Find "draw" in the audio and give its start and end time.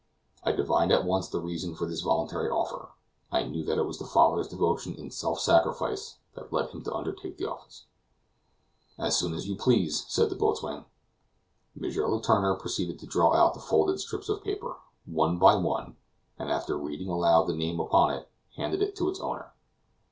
13.05-13.35